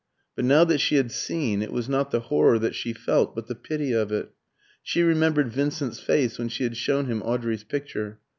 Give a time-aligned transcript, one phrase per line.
[0.35, 3.45] But now that she had seen, it was not the horror that she felt, but
[3.45, 4.33] the pity of it.
[4.81, 8.17] She remembered Vincent's face when she had shown him Audrey's picture.